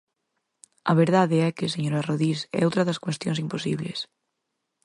A 0.91 0.93
verdade 1.01 1.37
é 1.47 1.49
que, 1.57 1.71
señora 1.75 2.05
Rodís, 2.09 2.39
é 2.59 2.61
outra 2.67 2.87
das 2.87 3.01
cuestións 3.05 3.41
imposibles. 3.45 3.99